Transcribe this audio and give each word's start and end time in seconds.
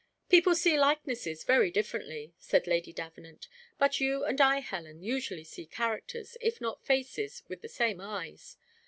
"People 0.29 0.55
see 0.55 0.79
likenesses 0.79 1.43
very 1.43 1.69
differently," 1.69 2.33
said 2.39 2.65
Lady 2.65 2.91
Davenant. 2.91 3.47
"But 3.77 3.99
you 4.01 4.25
and 4.25 4.41
I, 4.41 4.57
Helen, 4.59 5.03
usually 5.03 5.43
see 5.43 5.67
characters, 5.67 6.37
if 6.41 6.59
not 6.59 6.83
faces, 6.83 7.43
with 7.47 7.61
the 7.61 7.69
same 7.69 8.01
eyes. 8.01 8.57